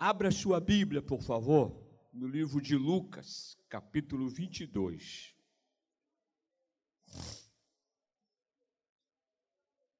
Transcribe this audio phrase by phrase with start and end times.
[0.00, 1.76] Abra sua Bíblia, por favor,
[2.12, 5.34] no livro de Lucas, capítulo 22.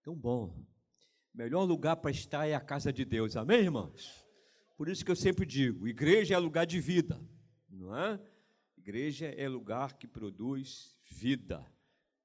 [0.01, 0.65] Tão bom.
[1.35, 4.25] Melhor lugar para estar é a casa de Deus, amém, irmãos?
[4.77, 7.21] Por isso que eu sempre digo: igreja é lugar de vida,
[7.69, 8.21] não é?
[8.77, 11.67] Igreja é lugar que produz vida.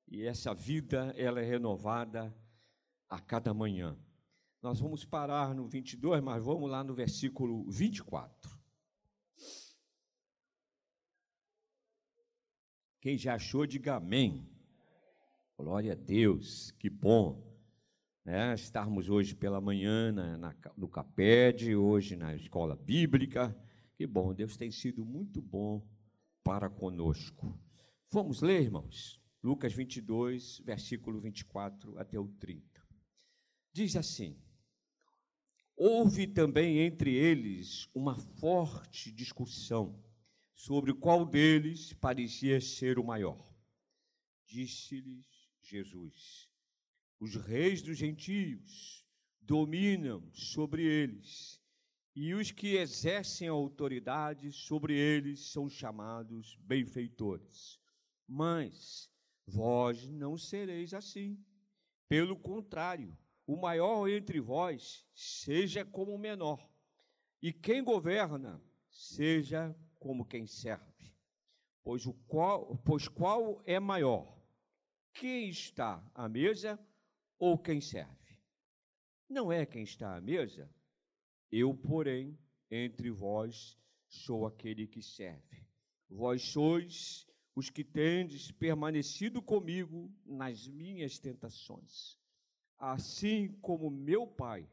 [0.08, 2.32] E essa vida, ela é renovada
[3.10, 3.98] a cada manhã.
[4.64, 8.50] Nós vamos parar no 22, mas vamos lá no versículo 24.
[13.02, 14.50] Quem já achou, diga amém.
[15.58, 17.44] Glória a Deus, que bom.
[18.24, 23.54] Né, estarmos hoje pela manhã na, na, no CAPED, hoje na escola bíblica.
[23.96, 25.86] Que bom, Deus tem sido muito bom
[26.42, 27.60] para conosco.
[28.10, 29.22] Vamos ler, irmãos?
[29.44, 32.82] Lucas 22, versículo 24 até o 30.
[33.74, 34.42] Diz assim:
[35.76, 40.00] Houve também entre eles uma forte discussão
[40.56, 43.54] sobre qual deles parecia ser o maior.
[44.46, 45.26] Disse-lhes
[45.62, 46.48] Jesus:
[47.20, 49.04] Os reis dos gentios
[49.42, 51.60] dominam sobre eles,
[52.16, 57.80] e os que exercem autoridade sobre eles são chamados benfeitores.
[58.28, 59.10] Mas
[59.48, 61.44] vós não sereis assim.
[62.08, 66.66] Pelo contrário, o maior entre vós seja como o menor,
[67.42, 71.14] e quem governa seja como quem serve.
[71.84, 74.42] Pois, o qual, pois qual é maior?
[75.14, 76.80] Quem está à mesa
[77.38, 78.40] ou quem serve?
[79.30, 80.74] Não é quem está à mesa?
[81.52, 82.40] Eu, porém,
[82.72, 83.78] entre vós
[84.08, 85.68] sou aquele que serve.
[86.10, 92.18] Vós sois os que tendes permanecido comigo nas minhas tentações
[92.92, 94.70] assim como meu Pai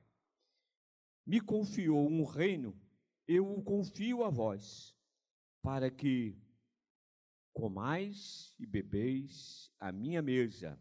[1.24, 2.76] me confiou um reino,
[3.28, 4.92] eu o confio a vós,
[5.62, 6.36] para que
[7.52, 10.76] comais e bebeis a minha mesa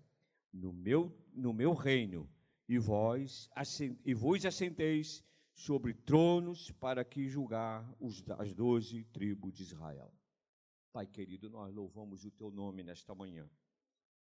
[0.52, 2.28] no meu, no meu reino,
[2.68, 3.48] e vós
[4.04, 5.24] e vos assenteis
[5.54, 10.12] sobre tronos para que julgar os, as doze tribos de Israel.
[10.92, 13.48] Pai querido, nós louvamos o teu nome nesta manhã.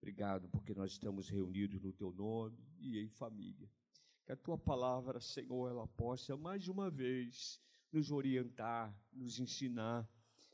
[0.02, 3.70] Obrigado porque nós estamos reunidos no teu nome e em família.
[4.26, 7.60] Que a tua palavra, Senhor, ela possa mais uma vez
[7.92, 10.08] nos orientar, nos ensinar,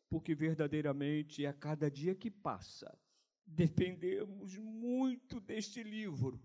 [0.10, 2.98] porque verdadeiramente a cada dia que passa,
[3.46, 6.42] dependemos muito deste livro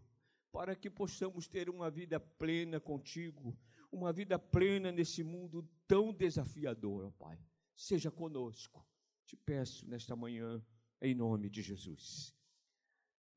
[0.53, 3.59] para que possamos ter uma vida plena contigo,
[3.91, 7.39] uma vida plena nesse mundo tão desafiador, ó Pai.
[7.75, 8.87] Seja conosco.
[9.27, 10.65] Te peço nesta manhã,
[11.01, 12.36] em nome de Jesus.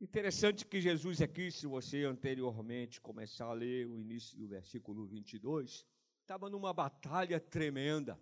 [0.01, 5.85] Interessante que Jesus aqui, se você anteriormente começar a ler o início do versículo 22,
[6.21, 8.17] estava numa batalha tremenda.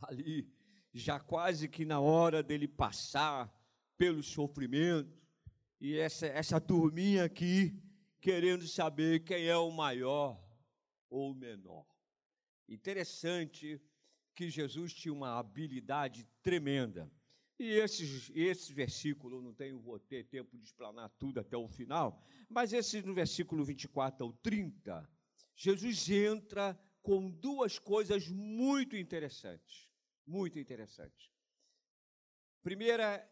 [0.00, 0.52] Ali,
[0.92, 3.48] já quase que na hora dele passar
[3.96, 5.16] pelo sofrimento,
[5.80, 7.80] e essa, essa turminha aqui
[8.20, 10.44] querendo saber quem é o maior
[11.08, 11.86] ou o menor.
[12.68, 13.80] Interessante
[14.34, 17.08] que Jesus tinha uma habilidade tremenda
[17.58, 22.20] e esses, esse versículo, não tenho, vou ter tempo de explanar tudo até o final,
[22.48, 25.08] mas esse no versículo 24 ao 30,
[25.54, 29.88] Jesus entra com duas coisas muito interessantes.
[30.26, 31.30] Muito interessantes.
[32.62, 33.30] Primeira,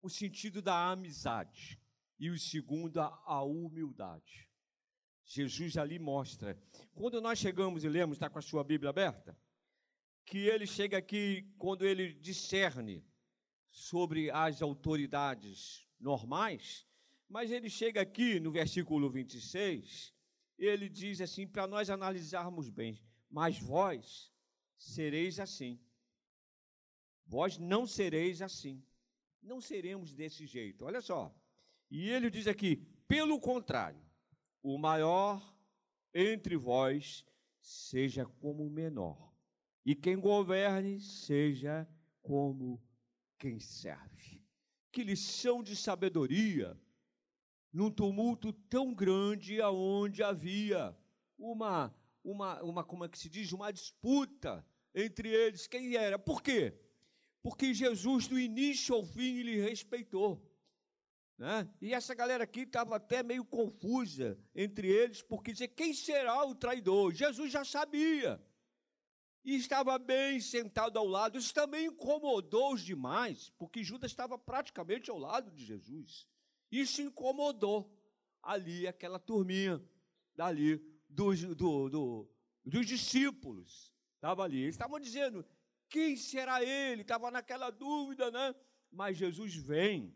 [0.00, 1.78] o sentido da amizade.
[2.18, 4.48] E o segundo, a humildade.
[5.24, 6.56] Jesus ali mostra.
[6.94, 9.36] Quando nós chegamos e lemos, está com a sua Bíblia aberta?
[10.24, 13.04] Que ele chega aqui quando ele discerne
[13.70, 16.86] sobre as autoridades normais,
[17.28, 20.14] mas ele chega aqui no versículo 26,
[20.58, 23.00] ele diz assim, para nós analisarmos bem,
[23.30, 24.30] mas vós
[24.76, 25.80] sereis assim.
[27.24, 28.84] Vós não sereis assim.
[29.40, 30.84] Não seremos desse jeito.
[30.84, 31.34] Olha só.
[31.90, 32.76] E ele diz aqui:
[33.08, 34.02] pelo contrário,
[34.62, 35.42] o maior
[36.14, 37.24] entre vós
[37.60, 39.31] seja como o menor
[39.84, 41.88] e quem governe seja
[42.22, 42.80] como
[43.38, 44.42] quem serve.
[44.92, 46.78] Que lição de sabedoria
[47.72, 50.96] num tumulto tão grande aonde havia
[51.38, 54.64] uma uma uma como é que se diz, uma disputa
[54.94, 56.18] entre eles, quem era?
[56.18, 56.78] Por quê?
[57.42, 60.40] Porque Jesus do início ao fim ele respeitou.
[61.36, 61.68] Né?
[61.80, 66.54] E essa galera aqui estava até meio confusa entre eles, porque dizer quem será o
[66.54, 67.12] traidor?
[67.12, 68.40] Jesus já sabia
[69.44, 71.38] e estava bem sentado ao lado.
[71.38, 76.26] Isso também incomodou os demais, porque Judas estava praticamente ao lado de Jesus.
[76.70, 77.92] Isso incomodou
[78.42, 79.82] ali aquela turminha
[80.34, 80.78] dali
[81.08, 82.30] do, do, do,
[82.64, 83.92] dos discípulos.
[84.14, 84.62] Estava ali.
[84.62, 85.44] Eles estavam dizendo:
[85.88, 87.02] quem será ele?
[87.02, 88.54] Estava naquela dúvida, né?
[88.90, 90.14] Mas Jesus vem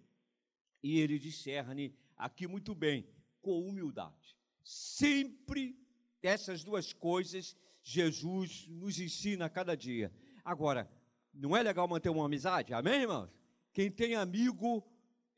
[0.83, 3.09] e ele discerne aqui muito bem,
[3.41, 4.37] com humildade.
[4.63, 5.79] Sempre
[6.23, 7.57] essas duas coisas
[7.89, 10.13] Jesus nos ensina a cada dia.
[10.45, 10.91] Agora,
[11.33, 12.75] não é legal manter uma amizade?
[12.75, 13.31] Amém, irmãos?
[13.73, 14.85] Quem tem amigo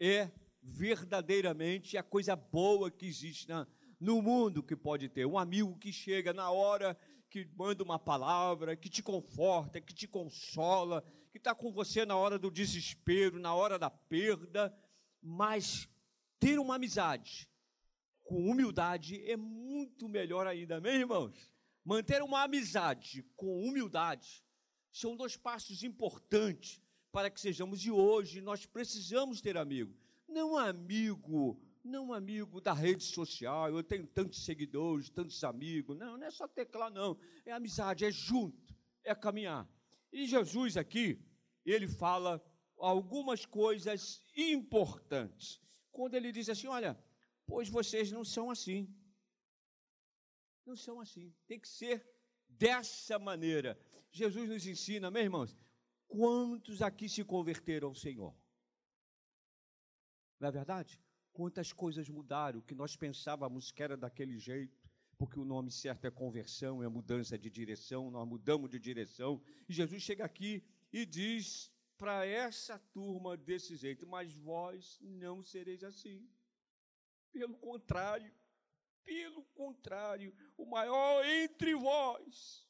[0.00, 0.30] é
[0.62, 3.66] verdadeiramente a coisa boa que existe na,
[4.00, 5.26] no mundo que pode ter.
[5.26, 6.98] Um amigo que chega na hora,
[7.28, 12.16] que manda uma palavra, que te conforta, que te consola, que está com você na
[12.16, 14.74] hora do desespero, na hora da perda.
[15.20, 15.86] Mas
[16.40, 17.46] ter uma amizade
[18.24, 21.57] com humildade é muito melhor ainda, amém, irmãos?
[21.88, 24.44] Manter uma amizade com humildade
[24.93, 27.82] são dois passos importantes para que sejamos.
[27.82, 29.96] E hoje nós precisamos ter amigo.
[30.29, 35.96] Não amigo, não amigo da rede social, eu tenho tantos seguidores, tantos amigos.
[35.96, 37.17] Não, não é só teclar, não.
[37.46, 39.67] É amizade, é junto, é caminhar.
[40.12, 41.19] E Jesus aqui,
[41.64, 42.38] ele fala
[42.76, 45.58] algumas coisas importantes.
[45.91, 47.02] Quando ele diz assim: Olha,
[47.46, 48.94] pois vocês não são assim.
[50.69, 51.35] Não são assim.
[51.47, 52.06] Tem que ser
[52.47, 53.81] dessa maneira.
[54.11, 55.56] Jesus nos ensina, meus irmãos,
[56.06, 58.37] quantos aqui se converteram ao Senhor?
[60.38, 61.00] Não é verdade?
[61.32, 64.79] Quantas coisas mudaram que nós pensávamos que era daquele jeito,
[65.17, 69.43] porque o nome certo é conversão, é mudança de direção, nós mudamos de direção.
[69.67, 70.62] E Jesus chega aqui
[70.93, 76.29] e diz para essa turma desse jeito, mas vós não sereis assim.
[77.32, 78.31] Pelo contrário,
[79.08, 82.69] pelo contrário, o maior entre vós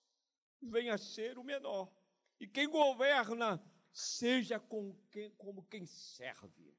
[0.62, 1.92] venha a ser o menor.
[2.38, 3.60] E quem governa,
[3.92, 6.72] seja com quem, como quem serve.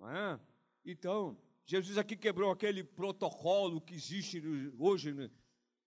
[0.00, 0.40] É?
[0.84, 4.42] Então, Jesus aqui quebrou aquele protocolo que existe
[4.76, 5.14] hoje,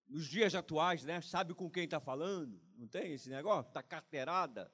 [0.07, 1.19] nos dias atuais, né?
[1.19, 2.61] Sabe com quem está falando?
[2.77, 3.67] Não tem esse negócio?
[3.67, 4.71] Está carteirada.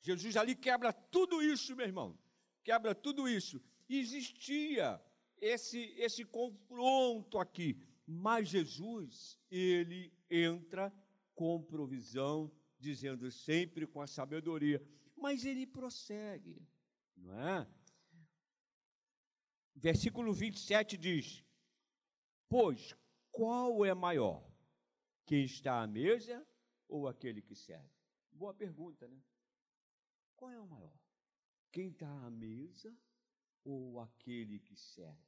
[0.00, 2.18] Jesus ali quebra tudo isso, meu irmão.
[2.64, 3.60] Quebra tudo isso.
[3.88, 4.98] Existia
[5.40, 7.76] esse, esse confronto aqui.
[8.06, 10.92] Mas Jesus, ele entra
[11.34, 14.82] com provisão, dizendo sempre com a sabedoria.
[15.16, 16.66] Mas ele prossegue,
[17.16, 17.66] não é?
[19.74, 21.44] Versículo 27 diz:
[22.48, 22.94] Pois
[23.30, 24.50] qual é maior?
[25.26, 26.46] Quem está à mesa
[26.88, 27.90] ou aquele que serve?
[28.32, 29.20] Boa pergunta, né?
[30.36, 30.96] Qual é o maior?
[31.72, 32.96] Quem está à mesa
[33.66, 35.18] ou aquele que serve?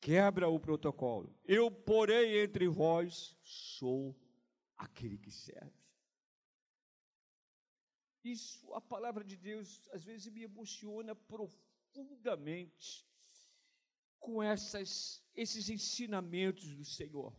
[0.00, 1.36] Quebra o protocolo.
[1.44, 4.16] Eu, porém, entre vós sou
[4.76, 5.82] aquele que serve.
[8.24, 13.04] Isso, a palavra de Deus, às vezes me emociona profundamente
[14.20, 17.36] com essas, esses ensinamentos do Senhor.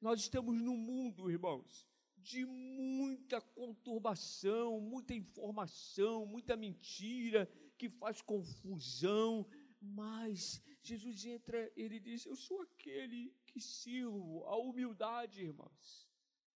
[0.00, 1.86] Nós estamos num mundo, irmãos,
[2.16, 7.46] de muita conturbação, muita informação, muita mentira
[7.84, 9.46] que faz confusão,
[9.80, 16.08] mas Jesus entra, ele diz: Eu sou aquele que sirvo, a humildade, irmãos,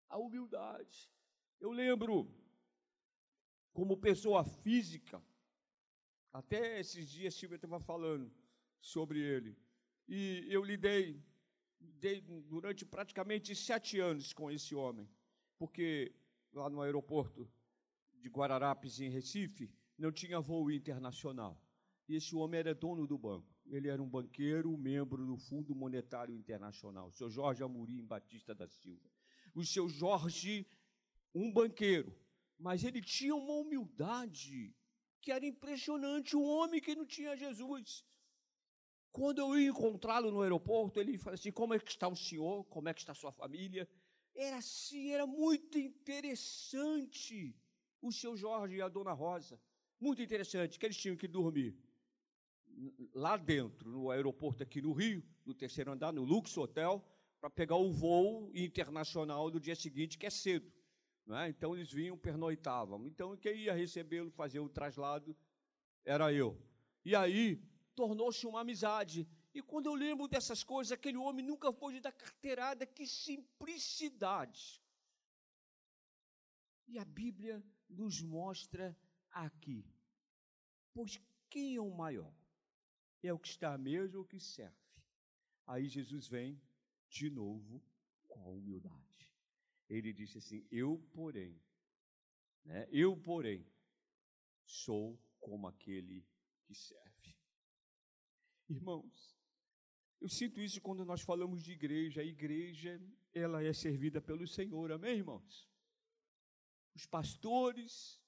[0.07, 1.11] a humildade.
[1.59, 2.15] Eu lembro,
[3.73, 5.21] como pessoa física,
[6.31, 8.31] até esses dias Silvia estava falando
[8.79, 9.57] sobre ele,
[10.07, 11.21] e eu lidei,
[11.81, 15.09] lidei durante praticamente sete anos com esse homem
[15.57, 16.13] porque
[16.53, 17.49] lá no aeroporto
[18.21, 21.61] de Guararapes, em Recife, não tinha voo internacional.
[22.07, 23.53] E esse homem era dono do banco.
[23.65, 28.67] Ele era um banqueiro, membro do Fundo Monetário Internacional, o seu Jorge Amorim Batista da
[28.67, 29.09] Silva.
[29.53, 30.65] O seu Jorge,
[31.35, 32.15] um banqueiro,
[32.57, 34.73] mas ele tinha uma humildade
[35.21, 38.05] que era impressionante, um homem que não tinha Jesus.
[39.11, 42.63] Quando eu ia encontrá-lo no aeroporto, ele falou assim: Como é que está o senhor?
[42.65, 43.89] Como é que está a sua família?
[44.33, 47.55] Era assim, era muito interessante
[48.01, 49.59] o seu Jorge e a dona Rosa.
[49.99, 51.75] Muito interessante, que eles tinham que dormir
[53.13, 57.03] lá dentro, no aeroporto aqui no Rio, no terceiro andar, no Lux Hotel,
[57.39, 60.71] para pegar o voo internacional do dia seguinte, que é cedo.
[61.29, 61.49] É?
[61.49, 63.05] Então eles vinham, pernoitavam.
[63.05, 65.35] Então quem ia recebê-lo, fazer o traslado,
[66.05, 66.57] era eu.
[67.03, 67.61] E aí
[67.95, 69.27] tornou-se uma amizade.
[69.53, 74.81] E quando eu lembro dessas coisas, aquele homem nunca foi da carteirada, que simplicidade.
[76.87, 78.95] E a Bíblia nos mostra
[79.45, 79.85] aqui.
[80.93, 82.33] Pois quem é o maior?
[83.23, 84.75] É o que está à mesa ou que serve?
[85.65, 86.61] Aí Jesus vem
[87.09, 87.83] de novo
[88.27, 89.33] com a humildade.
[89.89, 91.59] Ele disse assim: Eu, porém,
[92.63, 93.65] né, eu, porém,
[94.65, 96.25] sou como aquele
[96.63, 97.35] que serve.
[98.69, 99.37] Irmãos,
[100.19, 102.21] eu sinto isso quando nós falamos de igreja.
[102.21, 102.99] A igreja
[103.33, 105.69] ela é servida pelo Senhor, amém, irmãos?
[106.93, 108.19] Os pastores,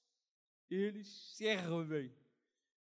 [0.69, 2.13] eles servem,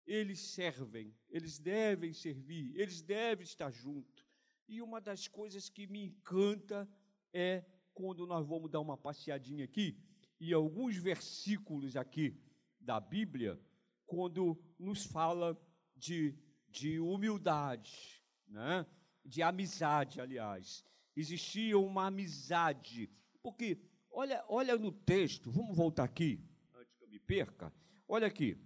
[0.07, 4.25] eles servem, eles devem servir, eles devem estar juntos.
[4.69, 6.89] E uma das coisas que me encanta
[7.33, 9.99] é quando nós vamos dar uma passeadinha aqui,
[10.41, 12.37] e alguns versículos aqui
[12.81, 13.61] da Bíblia,
[14.07, 15.57] quando nos fala
[15.97, 16.35] de,
[16.69, 18.87] de humildade, né?
[19.25, 20.85] de amizade, aliás.
[21.15, 23.11] Existia uma amizade,
[23.43, 23.79] porque,
[24.11, 26.41] olha, olha no texto, vamos voltar aqui,
[26.75, 27.73] antes que eu me perca,
[28.07, 28.59] olha aqui,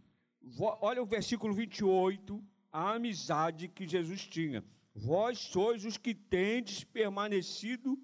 [0.81, 4.65] olha o versículo 28, a amizade que Jesus tinha.
[4.93, 7.97] Vós sois os que tendes permanecido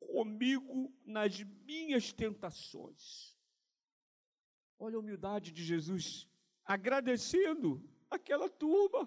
[0.00, 3.36] comigo nas minhas tentações.
[4.78, 6.26] Olha a humildade de Jesus,
[6.64, 9.06] agradecendo aquela turma.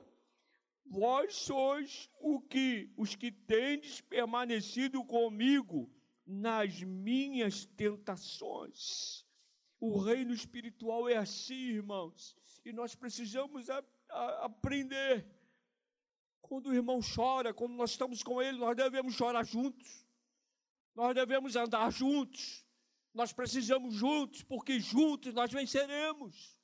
[0.85, 5.89] Vós sois o que os que tendes permanecido comigo
[6.27, 9.25] nas minhas tentações.
[9.81, 15.25] O reino espiritual é assim, irmãos, e nós precisamos a, a, aprender.
[16.41, 20.07] Quando o irmão chora, quando nós estamos com ele, nós devemos chorar juntos,
[20.95, 22.65] nós devemos andar juntos,
[23.13, 26.57] nós precisamos juntos, porque juntos nós venceremos.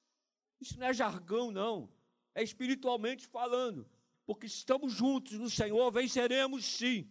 [0.61, 1.91] Isso não é jargão, não,
[2.33, 3.85] é espiritualmente falando
[4.27, 7.09] porque estamos juntos no Senhor, venceremos sim.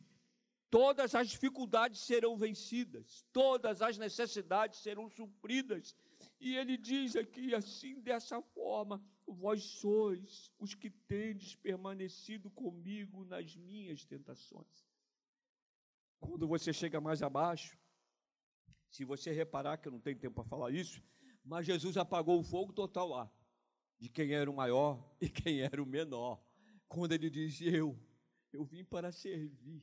[0.68, 5.94] Todas as dificuldades serão vencidas, todas as necessidades serão supridas.
[6.40, 13.56] E ele diz aqui assim, dessa forma: vós sois os que tendes permanecido comigo nas
[13.56, 14.86] minhas tentações.
[16.18, 17.78] Quando você chega mais abaixo,
[18.90, 21.02] se você reparar que eu não tenho tempo para falar isso,
[21.44, 23.30] mas Jesus apagou o fogo total lá,
[23.98, 26.42] de quem era o maior e quem era o menor
[26.88, 27.98] quando ele diz: Eu,
[28.52, 29.82] eu vim para servir,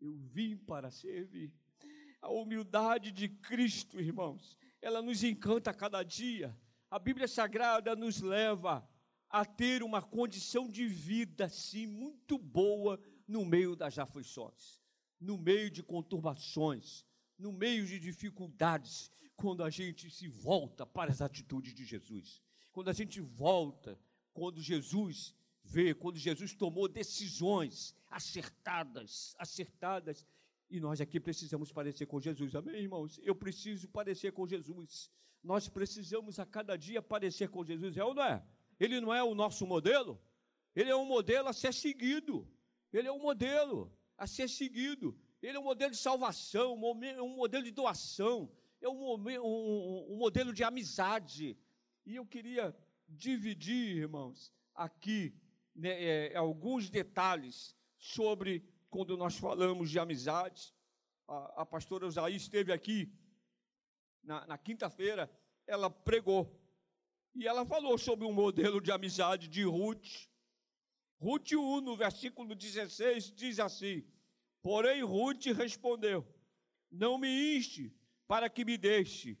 [0.00, 1.52] eu vim para servir.
[2.20, 6.56] A humildade de Cristo, irmãos, ela nos encanta a cada dia.
[6.90, 8.88] A Bíblia Sagrada nos leva
[9.28, 14.80] a ter uma condição de vida, sim, muito boa no meio das aflições,
[15.20, 17.04] no meio de conturbações,
[17.38, 22.40] no meio de dificuldades, quando a gente se volta para as atitudes de Jesus,
[22.72, 23.98] quando a gente volta,
[24.32, 25.34] quando Jesus
[25.64, 30.24] ver quando Jesus tomou decisões acertadas, acertadas,
[30.70, 32.54] e nós aqui precisamos parecer com Jesus.
[32.54, 33.18] Amém, irmãos?
[33.22, 35.10] Eu preciso parecer com Jesus.
[35.42, 38.42] Nós precisamos a cada dia parecer com Jesus, é ou não é?
[38.78, 40.20] Ele não é o nosso modelo?
[40.76, 42.48] Ele é um modelo a ser seguido.
[42.92, 45.18] Ele é um modelo a ser seguido.
[45.42, 50.52] Ele é um modelo de salvação, um modelo de doação, é um, um, um modelo
[50.52, 51.58] de amizade.
[52.06, 52.74] E eu queria
[53.08, 55.34] dividir, irmãos, aqui
[55.74, 60.74] né, é, alguns detalhes sobre quando nós falamos de amizade.
[61.26, 63.10] A, a pastora Osaí esteve aqui
[64.22, 65.30] na, na quinta-feira,
[65.66, 66.60] ela pregou
[67.34, 70.28] e ela falou sobre um modelo de amizade de Ruth.
[71.18, 74.06] Ruth 1, no versículo 16, diz assim:
[74.60, 76.26] Porém, Ruth respondeu:
[76.90, 77.90] Não me inste
[78.26, 79.38] para que me deixe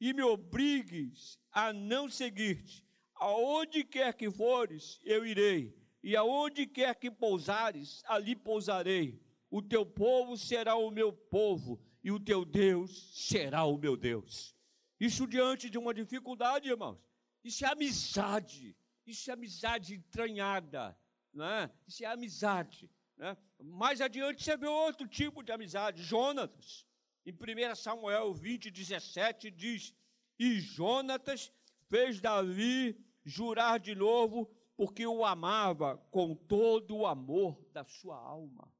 [0.00, 2.84] e me obrigues a não seguir-te.
[3.16, 9.18] Aonde quer que fores, eu irei, e aonde quer que pousares, ali pousarei.
[9.50, 14.54] O teu povo será o meu povo, e o teu Deus será o meu Deus.
[15.00, 16.98] Isso diante de uma dificuldade, irmãos.
[17.42, 18.76] Isso é amizade.
[19.06, 20.94] Isso é amizade entranhada.
[21.32, 21.70] Né?
[21.88, 22.90] Isso é amizade.
[23.16, 23.34] Né?
[23.58, 26.02] Mais adiante você vê outro tipo de amizade.
[26.02, 26.84] Jonatas,
[27.24, 29.94] em 1 Samuel 20, 17, diz:
[30.38, 31.50] E Jonatas
[31.88, 32.94] fez Davi
[33.24, 38.72] jurar de novo, porque o amava com todo o amor da sua alma.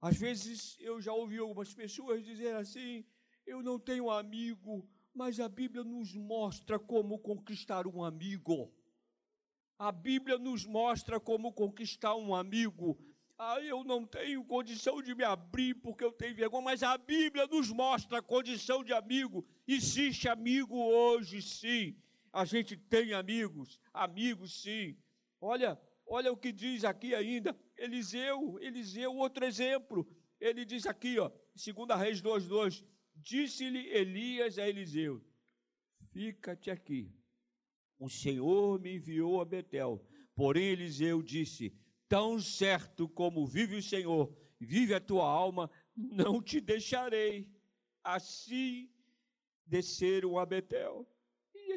[0.00, 3.04] Às vezes eu já ouvi algumas pessoas dizer assim:
[3.46, 8.72] eu não tenho amigo, mas a Bíblia nos mostra como conquistar um amigo.
[9.78, 12.98] A Bíblia nos mostra como conquistar um amigo.
[13.38, 17.46] Ah, eu não tenho condição de me abrir porque eu tenho vergonha, mas a Bíblia
[17.46, 19.46] nos mostra a condição de amigo.
[19.68, 21.94] Existe amigo hoje, sim.
[22.36, 24.94] A gente tem amigos, amigos, sim.
[25.40, 27.58] Olha, olha o que diz aqui ainda.
[27.78, 30.06] Eliseu, Eliseu, outro exemplo.
[30.38, 32.84] Ele diz aqui, ó, 2 Reis 2:2.
[33.14, 35.24] Disse-lhe Elias a Eliseu:
[36.12, 37.10] Fica-te aqui.
[37.98, 40.06] O Senhor me enviou a Betel.
[40.34, 41.74] Porém, Eliseu disse:
[42.06, 47.50] Tão certo como vive o Senhor, vive a tua alma, não te deixarei.
[48.04, 48.90] Assim
[49.64, 51.08] desceram a Betel.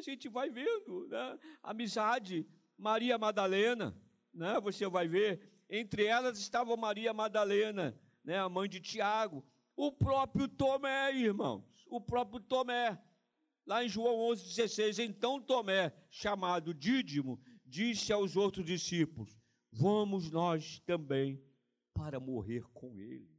[0.00, 1.38] A gente vai vendo, né?
[1.62, 3.94] Amizade, Maria Madalena,
[4.32, 4.58] né?
[4.60, 9.44] Você vai ver, entre elas estava Maria Madalena, né, a mãe de Tiago,
[9.76, 12.98] o próprio Tomé, irmãos, o próprio Tomé.
[13.66, 19.38] Lá em João 11,16, então Tomé, chamado Dídimo, disse aos outros discípulos:
[19.70, 21.44] Vamos nós também
[21.92, 23.30] para morrer com ele.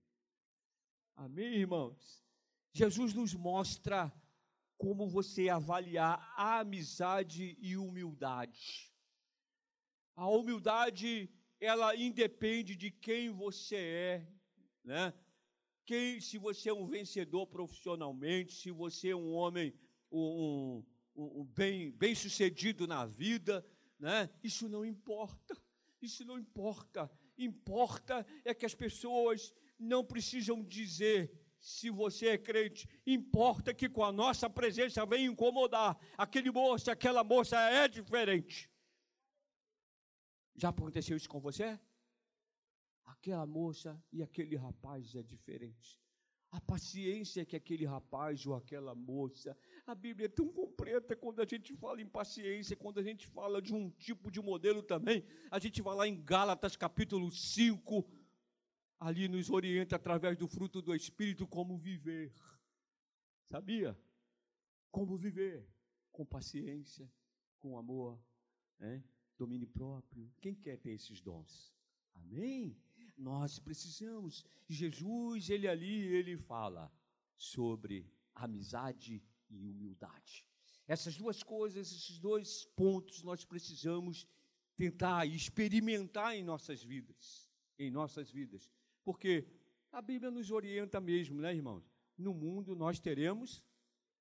[1.15, 2.23] Amém, irmãos?
[2.71, 4.13] Jesus nos mostra
[4.81, 8.91] como você avaliar a amizade e humildade.
[10.15, 14.27] A humildade, ela independe de quem você é,
[14.83, 15.13] né?
[15.85, 19.71] Quem, se você é um vencedor profissionalmente, se você é um homem
[20.11, 20.83] um,
[21.15, 23.63] um, um bem, bem sucedido na vida,
[23.99, 24.31] né?
[24.43, 25.55] Isso não importa.
[26.01, 27.11] Isso não importa.
[27.37, 32.89] Importa é que as pessoas não precisam dizer se você é crente.
[33.05, 35.97] Importa que com a nossa presença vem incomodar.
[36.17, 38.69] Aquele moço, aquela moça é diferente.
[40.55, 41.79] Já aconteceu isso com você?
[43.05, 46.01] Aquela moça e aquele rapaz é diferente.
[46.49, 49.57] A paciência que aquele rapaz ou aquela moça.
[49.85, 53.61] A Bíblia é tão completa quando a gente fala em paciência, quando a gente fala
[53.61, 55.23] de um tipo de modelo também.
[55.49, 58.05] A gente vai lá em Gálatas capítulo 5,
[59.01, 62.31] ali nos orienta através do fruto do Espírito como viver.
[63.49, 63.99] Sabia?
[64.91, 65.67] Como viver
[66.11, 67.11] com paciência,
[67.57, 68.23] com amor,
[68.77, 69.03] né?
[69.39, 70.31] domínio próprio.
[70.39, 71.73] Quem quer ter esses dons?
[72.13, 72.77] Amém?
[73.17, 74.45] Nós precisamos.
[74.69, 76.91] Jesus, ele ali, ele fala
[77.35, 80.45] sobre amizade e humildade.
[80.87, 84.27] Essas duas coisas, esses dois pontos nós precisamos
[84.75, 88.69] tentar experimentar em nossas vidas, em nossas vidas.
[89.03, 89.47] Porque
[89.91, 91.83] a Bíblia nos orienta mesmo, né, irmãos?
[92.17, 93.63] No mundo nós teremos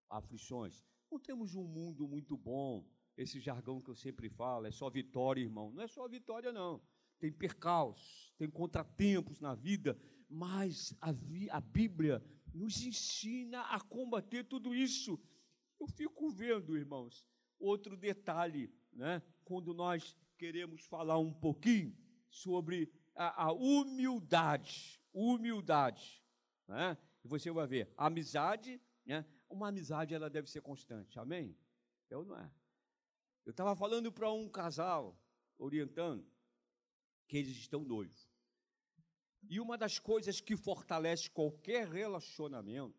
[0.09, 0.85] aflições.
[1.11, 5.41] Não temos um mundo muito bom, esse jargão que eu sempre falo, é só vitória,
[5.41, 5.71] irmão.
[5.73, 6.81] Não é só vitória, não
[7.21, 9.97] tem percalços, tem contratempos na vida,
[10.29, 11.11] mas a,
[11.51, 15.21] a Bíblia nos ensina a combater tudo isso.
[15.79, 17.25] Eu fico vendo, irmãos,
[17.59, 19.23] outro detalhe, né?
[19.45, 21.95] Quando nós queremos falar um pouquinho
[22.31, 26.23] sobre a, a humildade, humildade,
[26.67, 26.97] né?
[27.23, 29.25] E você vai ver, amizade, né?
[29.49, 31.57] Uma amizade ela deve ser constante, amém?
[32.09, 32.51] Eu não é.
[33.45, 35.19] Eu estava falando para um casal,
[35.59, 36.27] orientando,
[37.27, 38.31] que eles estão noivos.
[39.49, 42.99] E uma das coisas que fortalece qualquer relacionamento,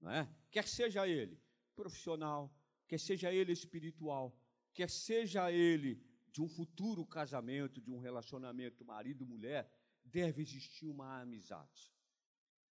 [0.00, 0.28] não é?
[0.50, 1.40] quer seja ele
[1.74, 2.54] profissional,
[2.86, 4.36] quer seja ele espiritual,
[4.72, 6.00] quer seja ele
[6.34, 9.70] de um futuro casamento, de um relacionamento marido-mulher,
[10.04, 11.94] deve existir uma amizade.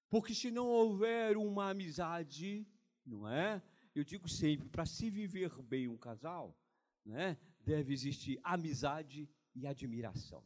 [0.09, 2.67] Porque se não houver uma amizade,
[3.05, 3.63] não é?
[3.95, 6.59] Eu digo sempre, para se viver bem um casal,
[7.05, 10.45] né, deve existir amizade e admiração.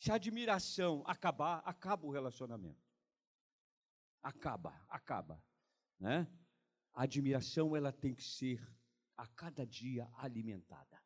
[0.00, 2.90] Se a admiração acabar, acaba o relacionamento.
[4.20, 5.40] Acaba, acaba,
[5.98, 6.26] né?
[6.92, 8.60] A admiração ela tem que ser
[9.16, 11.00] a cada dia alimentada.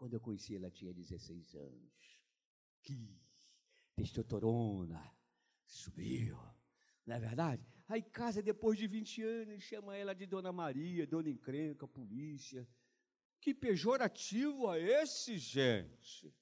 [0.00, 2.18] Quando eu conheci ela tinha 16 anos.
[2.82, 3.20] Que
[3.94, 5.14] testosterona
[5.66, 6.38] subiu.
[7.04, 7.62] Não é verdade?
[7.86, 12.66] Aí casa depois de 20 anos, chama ela de Dona Maria, Dona Encrenca, polícia.
[13.42, 16.34] Que pejorativo é esse, gente?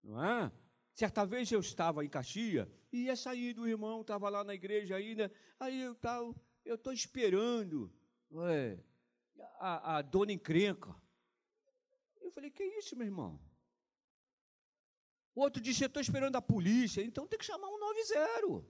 [0.00, 0.52] não é?
[0.94, 4.94] Certa vez eu estava em Caxias e ia sair do irmão, estava lá na igreja
[4.94, 7.92] ainda, aí eu tal, eu estou esperando
[8.44, 8.78] é,
[9.58, 10.94] a, a dona encrenca.
[12.36, 13.40] Falei, que isso, meu irmão?
[15.34, 18.66] O outro disse, eu estou esperando a polícia, então tem que chamar um 90.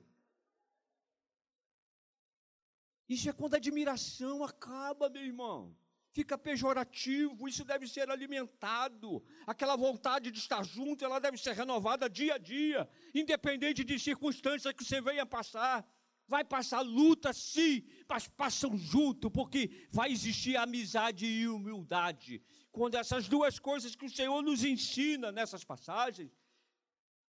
[3.09, 5.77] Isso é quando a admiração acaba, meu irmão
[6.17, 9.23] fica pejorativo, isso deve ser alimentado.
[9.47, 14.73] Aquela vontade de estar junto, ela deve ser renovada dia a dia, independente de circunstâncias
[14.73, 15.87] que você venha passar.
[16.27, 22.43] Vai passar luta, sim, mas passam junto, porque vai existir amizade e humildade.
[22.77, 26.31] Quando essas duas coisas que o Senhor nos ensina nessas passagens,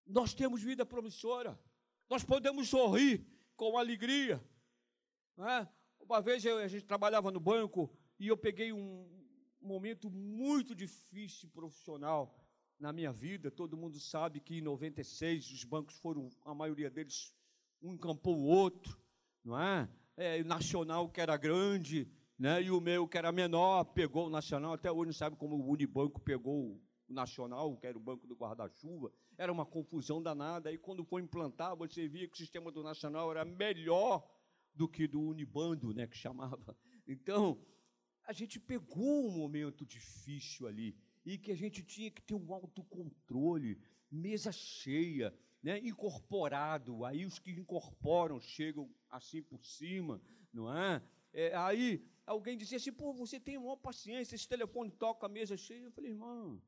[0.03, 1.55] nós temos vida promissora,
[2.09, 3.23] nós podemos sorrir
[3.55, 4.43] com alegria.
[5.37, 5.67] É?
[5.99, 9.07] Uma vez eu, a gente trabalhava no banco, e eu peguei um
[9.61, 12.35] momento muito difícil profissional
[12.79, 13.51] na minha vida.
[13.51, 17.31] Todo mundo sabe que em 96 os bancos foram, a maioria deles,
[17.83, 18.99] um encampou o outro,
[19.43, 19.87] não é?
[20.17, 22.61] é Nacional, que era grande, né?
[22.61, 24.73] e o meu, que era menor, pegou o Nacional.
[24.73, 28.35] Até hoje não sabe como o Unibanco pegou o Nacional, que era o banco do
[28.35, 29.11] guarda-chuva.
[29.37, 30.71] Era uma confusão danada.
[30.71, 34.27] E quando foi implantar, você via que o sistema do Nacional era melhor
[34.73, 36.77] do que do Unibando, né, que chamava.
[37.07, 37.57] Então,
[38.25, 42.53] a gente pegou um momento difícil ali e que a gente tinha que ter um
[42.53, 43.79] autocontrole,
[44.11, 47.05] mesa cheia, né, incorporado.
[47.05, 50.21] Aí os que incorporam chegam assim por cima,
[50.51, 51.01] não é?
[51.33, 55.55] é aí alguém dizia assim: pô, você tem uma paciência, esse telefone toca a mesa
[55.55, 55.83] cheia.
[55.83, 56.61] Eu falei, irmão,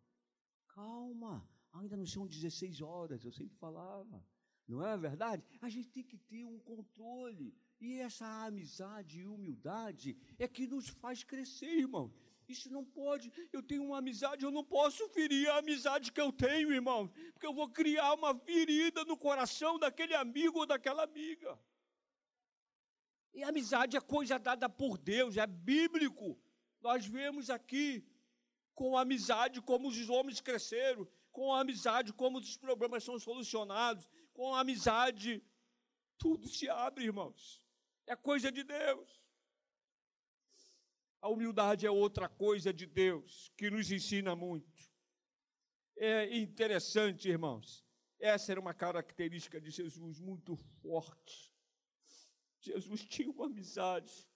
[0.67, 4.24] calma, ainda não são 16 horas, eu sempre falava.
[4.67, 5.43] Não é verdade?
[5.62, 7.56] A gente tem que ter um controle.
[7.80, 12.12] E essa amizade e humildade é que nos faz crescer, irmão.
[12.48, 13.32] Isso não pode.
[13.52, 17.46] Eu tenho uma amizade, eu não posso ferir a amizade que eu tenho, irmão, porque
[17.46, 21.60] eu vou criar uma ferida no coração daquele amigo ou daquela amiga.
[23.34, 26.40] E amizade é coisa dada por Deus, é bíblico.
[26.82, 28.06] Nós vemos aqui
[28.74, 34.08] com a amizade como os homens cresceram, com a amizade como os problemas são solucionados,
[34.34, 35.44] com a amizade
[36.18, 37.62] tudo se abre, irmãos.
[38.06, 39.22] É coisa de Deus.
[41.22, 44.90] A humildade é outra coisa de Deus que nos ensina muito.
[45.96, 47.84] É interessante, irmãos.
[48.20, 51.54] Essa era uma característica de Jesus muito forte.
[52.67, 54.27] Jesus tinha uma amizade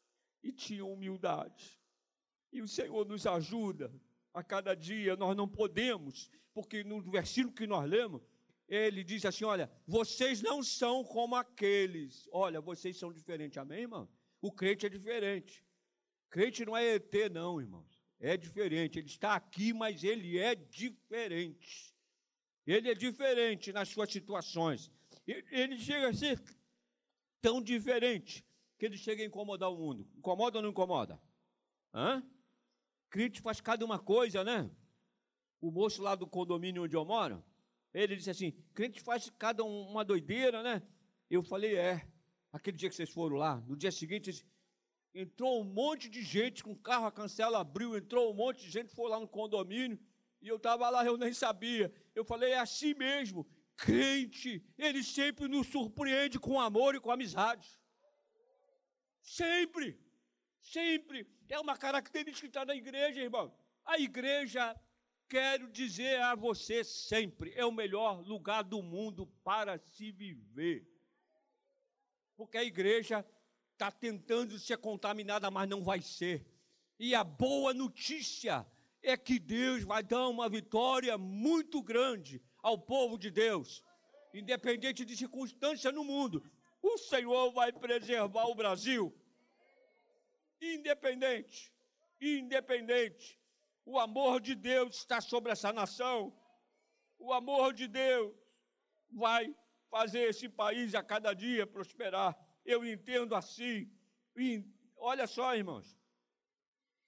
[0.41, 1.80] e tinha humildade.
[2.52, 3.94] E o Senhor nos ajuda
[4.34, 5.15] a cada dia.
[5.15, 8.22] Nós não podemos, porque no versículo que nós lemos,
[8.67, 12.28] ele diz assim: Olha, vocês não são como aqueles.
[12.32, 13.58] Olha, vocês são diferentes.
[13.58, 14.10] Amém, irmão?
[14.41, 15.63] O crente é diferente.
[16.30, 18.02] Crente não é ET, não, irmãos.
[18.20, 18.98] É diferente.
[18.98, 21.94] Ele está aqui, mas ele é diferente.
[22.65, 24.89] Ele é diferente nas suas situações.
[25.28, 26.41] Ele chega a ser
[27.42, 28.46] tão diferente
[28.78, 30.08] que ele chega a incomodar o mundo.
[30.18, 31.22] Incomoda ou não incomoda?
[31.94, 32.24] Hã?
[33.10, 34.70] Crente faz cada uma coisa, né?
[35.60, 37.44] O moço lá do condomínio onde eu moro,
[37.94, 40.82] ele disse assim: crente faz cada uma doideira, né?
[41.30, 42.08] Eu falei: é.
[42.54, 44.46] Aquele dia que vocês foram lá, no dia seguinte,
[45.14, 48.94] entrou um monte de gente com carro, a cancela abriu, entrou um monte de gente,
[48.94, 49.98] foi lá no condomínio,
[50.42, 51.94] e eu estava lá, eu nem sabia.
[52.14, 57.68] Eu falei, é assim mesmo, crente, ele sempre nos surpreende com amor e com amizade.
[59.22, 60.00] Sempre,
[60.60, 61.28] sempre.
[61.50, 63.54] É uma característica que está na igreja, irmão.
[63.86, 64.76] A igreja,
[65.28, 70.88] quero dizer a você sempre, é o melhor lugar do mundo para se viver.
[72.36, 73.26] Porque a igreja
[73.74, 76.46] está tentando ser contaminada, mas não vai ser.
[77.00, 78.66] E a boa notícia
[79.02, 83.84] é que Deus vai dar uma vitória muito grande ao povo de Deus,
[84.34, 86.43] independente de circunstância no mundo.
[86.82, 89.13] O Senhor vai preservar o Brasil.
[90.62, 91.74] Independente,
[92.19, 93.39] independente.
[93.86, 96.34] O amor de Deus está sobre essa nação.
[97.17, 98.34] O amor de Deus
[99.12, 99.56] vai
[99.89, 103.91] fazer esse país a cada dia prosperar eu entendo assim.
[104.36, 104.63] E
[104.95, 105.97] olha só, irmãos,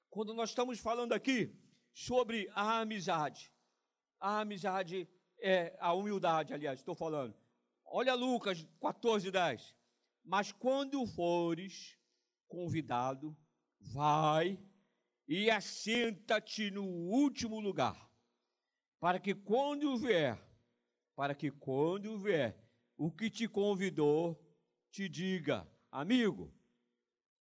[0.10, 1.56] quando nós estamos falando aqui
[1.94, 3.52] sobre a amizade,
[4.20, 5.08] a amizade
[5.44, 7.36] é a humildade, aliás, estou falando.
[7.86, 9.76] Olha Lucas 14, 10.
[10.24, 12.00] Mas quando fores
[12.48, 13.36] convidado,
[13.78, 14.58] vai
[15.28, 18.10] e assenta-te no último lugar,
[19.00, 20.42] para que quando vier,
[21.16, 22.58] para que quando vier
[22.98, 24.42] o que te convidou,
[24.92, 26.54] te diga, amigo,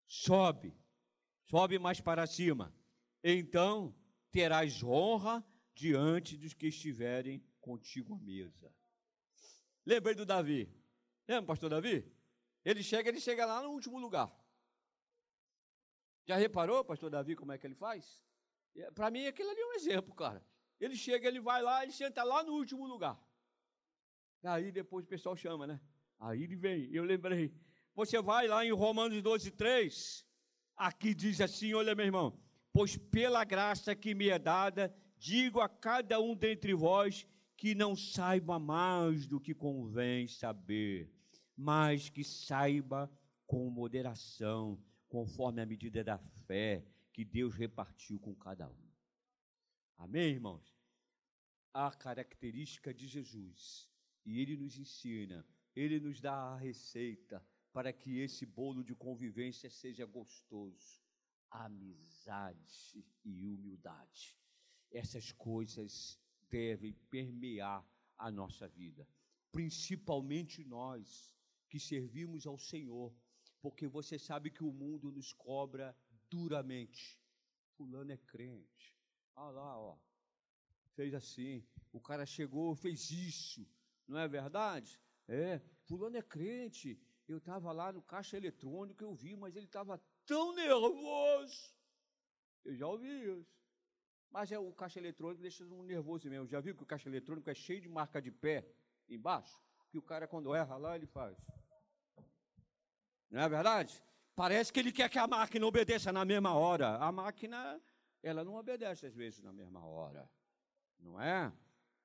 [0.07, 0.73] sobe,
[1.43, 2.73] sobe mais para cima.
[3.21, 3.93] Então
[4.31, 8.73] terás honra diante dos que estiverem contigo à mesa.
[9.86, 10.62] Lembrei do Davi.
[11.27, 11.95] Lembra, pastor Davi?
[12.65, 14.27] Ele chega, ele chega lá no último lugar.
[16.25, 18.25] Já reparou, pastor Davi, como é que ele faz?
[18.75, 20.43] É, para mim, aquilo ali é um exemplo, cara.
[20.79, 23.15] Ele chega, ele vai lá, ele senta lá no último lugar.
[24.43, 25.79] Aí depois o pessoal chama, né?
[26.19, 27.53] Aí ele vem, eu lembrei.
[27.93, 30.25] Você vai lá em Romanos 12, 3,
[30.75, 32.39] aqui diz assim: olha, meu irmão,
[32.73, 37.27] pois pela graça que me é dada, digo a cada um dentre vós
[37.59, 41.13] que não saiba mais do que convém saber,
[41.57, 43.11] mas que saiba
[43.45, 48.89] com moderação, conforme a medida da fé que Deus repartiu com cada um.
[49.97, 50.73] Amém, irmãos?
[51.73, 53.89] A característica de Jesus,
[54.25, 55.45] e ele nos ensina
[55.75, 61.01] ele nos dá a receita para que esse bolo de convivência seja gostoso.
[61.51, 64.37] Amizade e humildade.
[64.91, 66.19] Essas coisas
[66.49, 67.85] devem permear
[68.17, 69.07] a nossa vida,
[69.51, 71.31] principalmente nós
[71.69, 73.13] que servimos ao Senhor,
[73.62, 75.95] porque você sabe que o mundo nos cobra
[76.29, 77.19] duramente.
[77.75, 78.95] Fulano é crente.
[79.35, 79.97] Ah lá, ó.
[80.95, 81.65] Fez assim.
[81.93, 83.65] O cara chegou, fez isso.
[84.07, 84.99] Não é verdade?
[85.27, 86.99] É, fulano é crente.
[87.27, 91.71] Eu estava lá no caixa eletrônico, eu vi, mas ele estava tão nervoso.
[92.65, 93.58] Eu já ouvi isso.
[94.31, 96.47] Mas é o caixa eletrônico deixa um nervoso mesmo.
[96.47, 98.65] Já viu que o caixa eletrônico é cheio de marca de pé
[99.09, 99.59] embaixo?
[99.89, 101.35] que o cara, quando erra lá, ele faz.
[103.29, 104.01] Não é verdade?
[104.35, 106.97] Parece que ele quer que a máquina obedeça na mesma hora.
[106.97, 107.81] A máquina,
[108.23, 110.29] ela não obedece às vezes na mesma hora.
[110.99, 111.51] Não é?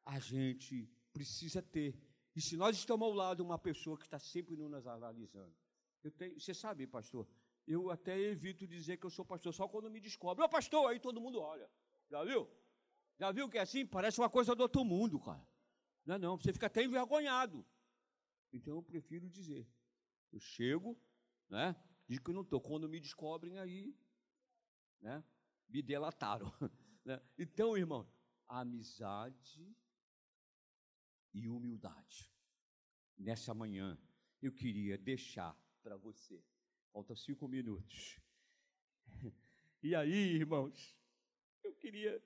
[0.04, 1.94] A gente precisa ter.
[2.34, 5.54] E se nós estamos ao lado de uma pessoa que está sempre nos analisando.
[6.02, 7.26] Eu tenho, você sabe, pastor,
[7.66, 10.44] eu até evito dizer que eu sou pastor só quando me descobre.
[10.44, 11.70] Ô pastor, aí todo mundo olha.
[12.10, 12.48] Já viu?
[13.18, 13.86] Já viu que é assim?
[13.86, 15.46] Parece uma coisa do outro mundo, cara.
[16.04, 17.66] Não é não, você fica até envergonhado.
[18.52, 19.68] Então eu prefiro dizer.
[20.32, 21.00] Eu chego,
[21.48, 21.74] né?
[22.06, 22.60] Digo que não estou.
[22.60, 23.96] Quando me descobrem aí,
[25.00, 25.24] né?
[25.68, 26.52] Me delataram.
[27.04, 27.20] Né?
[27.36, 28.10] Então, irmão,
[28.48, 29.76] amizade
[31.34, 32.32] e humildade.
[33.14, 33.98] Nessa manhã,
[34.40, 36.42] eu queria deixar para você.
[36.94, 38.18] Faltam cinco minutos.
[39.82, 40.96] E aí, irmãos,
[41.66, 42.22] eu queria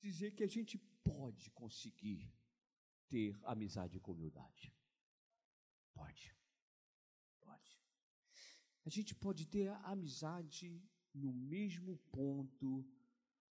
[0.00, 2.32] dizer que a gente pode conseguir
[3.08, 4.74] ter amizade com humildade.
[5.94, 6.34] Pode.
[7.40, 7.80] Pode.
[8.84, 10.82] A gente pode ter amizade
[11.14, 12.86] no mesmo ponto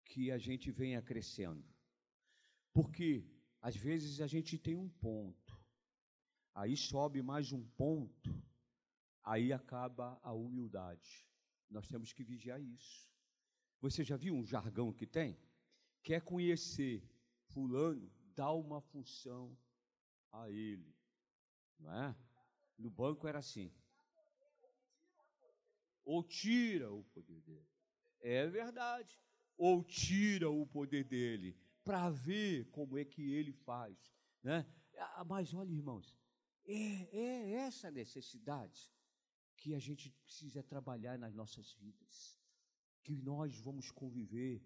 [0.05, 1.67] que a gente venha crescendo.
[2.73, 3.25] Porque
[3.61, 5.59] às vezes a gente tem um ponto,
[6.55, 8.31] aí sobe mais um ponto,
[9.25, 11.27] aí acaba a humildade.
[11.71, 13.09] Nós temos que vigiar isso.
[13.81, 15.39] Você já viu um jargão que tem?
[16.03, 17.03] Quer conhecer
[17.49, 19.57] fulano, dá uma função
[20.33, 20.95] a ele.
[21.79, 22.17] Não é?
[22.79, 23.73] No banco era assim.
[26.05, 27.67] Ou tira o poder dele.
[28.21, 29.21] É verdade.
[29.57, 34.67] Ou tira o poder dele para ver como é que ele faz, né?
[34.99, 36.17] Ah, mas olha, irmãos,
[36.65, 38.93] é, é essa necessidade
[39.57, 42.39] que a gente precisa trabalhar nas nossas vidas,
[43.03, 44.63] que nós vamos conviver.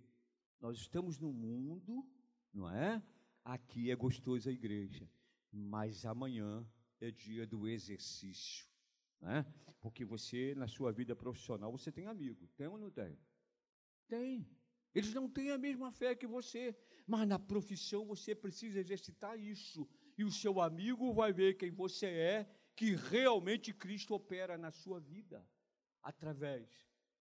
[0.60, 2.06] Nós estamos no mundo,
[2.52, 3.02] não é?
[3.44, 5.08] aqui é gostoso a igreja,
[5.52, 6.66] mas amanhã
[7.00, 8.66] é dia do exercício,
[9.20, 9.44] né?
[9.80, 13.18] Porque você, na sua vida profissional, você tem amigo, tem ou não tem?
[14.06, 14.46] Tem.
[14.94, 16.76] Eles não têm a mesma fé que você,
[17.06, 19.88] mas na profissão você precisa exercitar isso.
[20.18, 24.98] E o seu amigo vai ver quem você é, que realmente Cristo opera na sua
[24.98, 25.46] vida,
[26.02, 26.66] através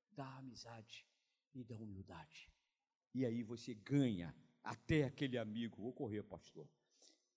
[0.10, 1.06] da amizade
[1.54, 2.50] e da humildade.
[3.14, 6.66] E aí você ganha até aquele amigo, vou correr, pastor,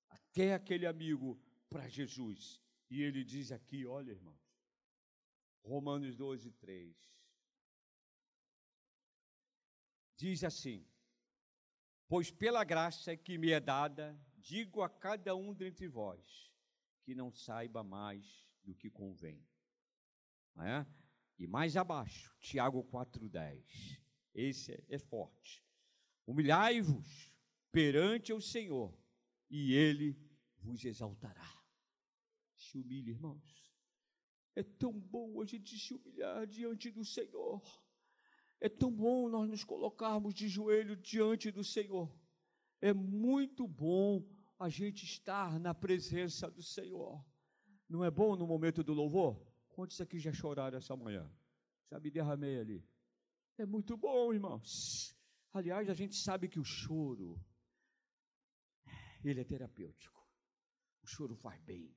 [0.08, 1.36] até aquele amigo
[1.68, 2.62] para Jesus.
[2.88, 4.56] E ele diz aqui, olha, irmãos,
[5.64, 6.96] Romanos 12, 3.
[10.14, 10.86] Diz assim:
[12.06, 16.51] Pois pela graça que me é dada, digo a cada um dentre vós,
[17.02, 19.44] que não saiba mais do que convém.
[20.58, 20.86] É?
[21.38, 24.00] E mais abaixo, Tiago 4,10.
[24.34, 25.64] Esse é, é forte.
[26.26, 27.32] Humilhai-vos
[27.70, 28.96] perante o Senhor,
[29.50, 30.16] e Ele
[30.58, 31.62] vos exaltará.
[32.56, 33.62] Se humilhe, irmãos.
[34.54, 37.62] É tão bom a gente se humilhar diante do Senhor.
[38.60, 42.14] É tão bom nós nos colocarmos de joelho diante do Senhor.
[42.80, 44.24] É muito bom
[44.62, 47.24] a gente estar na presença do Senhor.
[47.88, 49.44] Não é bom no momento do louvor?
[49.70, 51.28] Quantos aqui já choraram essa manhã?
[51.90, 52.86] Já me derramei ali.
[53.58, 55.16] É muito bom, irmãos.
[55.52, 57.44] Aliás, a gente sabe que o choro,
[59.24, 60.20] ele é terapêutico.
[61.02, 61.88] O choro faz bem,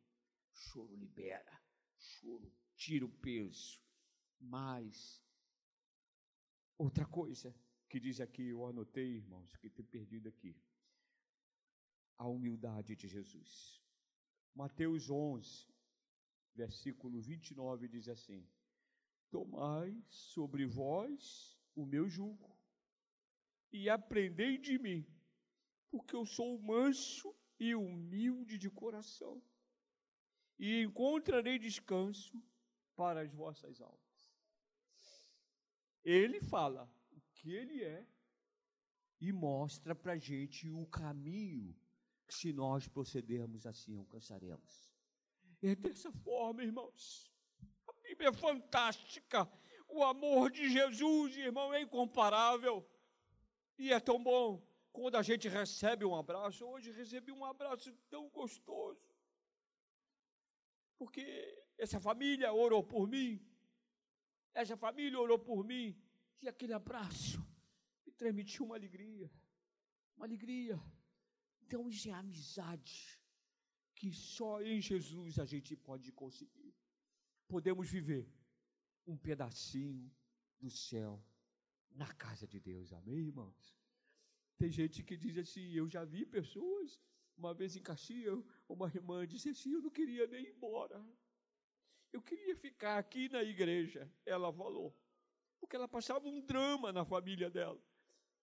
[0.52, 1.62] o choro libera,
[1.96, 3.80] o choro tira o peso.
[4.40, 5.24] Mas,
[6.78, 7.56] outra coisa
[7.88, 10.60] que diz aqui, eu anotei, irmãos, que tem perdido aqui.
[12.18, 13.82] A humildade de Jesus.
[14.54, 15.68] Mateus 11,
[16.54, 18.48] versículo 29 diz assim:
[19.30, 22.58] Tomai sobre vós o meu jugo
[23.72, 25.06] e aprendei de mim,
[25.92, 29.44] porque eu sou manso e humilde de coração,
[30.58, 32.42] e encontrarei descanso
[32.96, 34.32] para as vossas almas.
[36.04, 38.08] Ele fala o que ele é
[39.20, 41.76] e mostra para a gente o caminho
[42.34, 44.92] se nós procedermos assim, alcançaremos.
[45.62, 47.32] É dessa forma, irmãos.
[47.88, 49.50] A Bíblia é fantástica.
[49.88, 52.88] O amor de Jesus, irmão, é incomparável.
[53.78, 56.66] E é tão bom quando a gente recebe um abraço.
[56.66, 59.02] Hoje recebi um abraço tão gostoso.
[60.98, 61.24] Porque
[61.78, 63.46] essa família orou por mim.
[64.54, 66.00] Essa família orou por mim.
[66.42, 67.46] E aquele abraço
[68.06, 69.30] me transmitiu uma alegria.
[70.16, 70.80] Uma alegria.
[71.66, 73.20] Então, é amizade
[73.96, 76.76] que só em Jesus a gente pode conseguir.
[77.48, 78.32] Podemos viver
[79.08, 80.12] um pedacinho
[80.60, 81.24] do céu
[81.90, 82.94] na casa de Deus.
[82.94, 83.76] Amém, irmãos?
[84.58, 87.00] Tem gente que diz assim: eu já vi pessoas
[87.36, 91.04] Uma vez em Caxias, uma irmã disse assim: Eu não queria nem ir embora.
[92.14, 94.10] Eu queria ficar aqui na igreja.
[94.26, 94.96] Ela falou.
[95.60, 97.82] Porque ela passava um drama na família dela.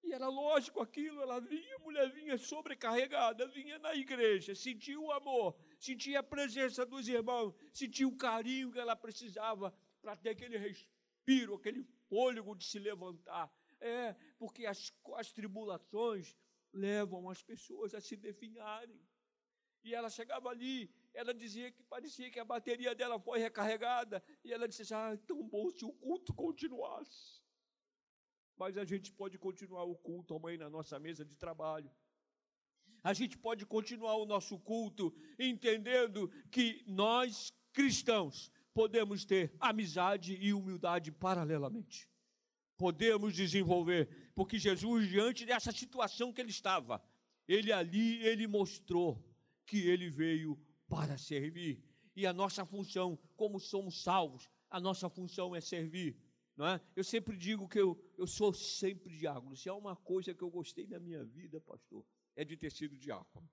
[0.02, 5.12] E era lógico aquilo, ela vinha, a mulher vinha sobrecarregada, vinha na igreja, sentia o
[5.12, 10.58] amor, sentia a presença dos irmãos, sentia o carinho que ela precisava para ter aquele
[10.58, 13.50] respiro, aquele fôlego de se levantar.
[13.80, 16.36] É, porque as, as tribulações
[16.72, 19.00] levam as pessoas a se definharem.
[19.84, 24.52] E ela chegava ali, ela dizia que parecia que a bateria dela foi recarregada, e
[24.52, 27.41] ela disse: Ah, tão bom se o culto continuasse.
[28.62, 31.90] Mas a gente pode continuar o culto amanhã na nossa mesa de trabalho.
[33.02, 40.54] A gente pode continuar o nosso culto entendendo que nós, cristãos, podemos ter amizade e
[40.54, 42.08] humildade paralelamente.
[42.76, 47.02] Podemos desenvolver, porque Jesus, diante dessa situação que ele estava,
[47.48, 49.20] ele ali, ele mostrou
[49.66, 50.56] que ele veio
[50.88, 51.82] para servir.
[52.14, 56.16] E a nossa função, como somos salvos, a nossa função é servir.
[56.56, 56.80] Não é?
[56.94, 59.56] Eu sempre digo que eu, eu sou sempre diácono.
[59.56, 62.04] Se há uma coisa que eu gostei na minha vida, pastor,
[62.36, 63.48] é de ter sido diácono.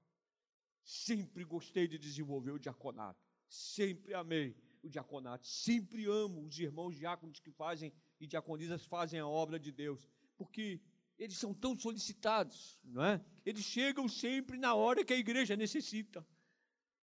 [0.84, 3.20] Sempre gostei de desenvolver o diaconato.
[3.48, 5.48] Sempre amei o diaconato.
[5.48, 10.08] Sempre amo os irmãos diáconos que fazem e diaconisas fazem a obra de Deus.
[10.38, 10.82] Porque
[11.18, 13.24] eles são tão solicitados, não é?
[13.46, 16.26] Eles chegam sempre na hora que a igreja necessita.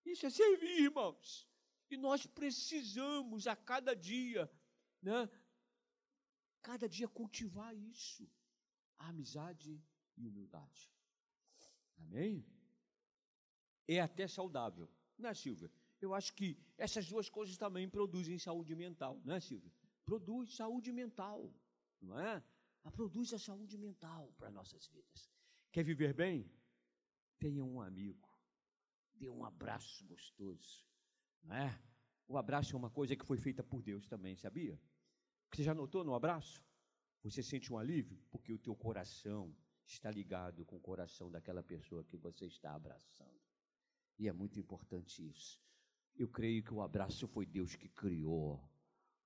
[0.04, 1.46] Isso é servir, irmãos.
[1.90, 4.50] E nós precisamos a cada dia,
[5.02, 5.28] né,
[6.66, 8.28] cada dia cultivar isso,
[8.98, 9.80] a amizade
[10.16, 10.92] e humildade.
[11.98, 12.44] Amém?
[13.86, 15.70] É até saudável, não é, Silvia?
[16.00, 19.72] Eu acho que essas duas coisas também produzem saúde mental, não é, Silvia?
[20.04, 21.54] Produz saúde mental,
[22.02, 22.42] não é?
[22.82, 25.30] A produz a saúde mental para nossas vidas.
[25.70, 26.50] Quer viver bem?
[27.38, 28.28] Tenha um amigo,
[29.14, 30.84] dê um abraço gostoso,
[31.44, 31.80] não é?
[32.26, 34.76] O abraço é uma coisa que foi feita por Deus também, sabia?
[35.52, 36.62] Você já notou no abraço?
[37.22, 38.18] Você sente um alívio?
[38.30, 39.54] Porque o teu coração
[39.86, 43.40] está ligado com o coração daquela pessoa que você está abraçando.
[44.18, 45.60] E é muito importante isso.
[46.14, 48.62] Eu creio que o abraço foi Deus que criou,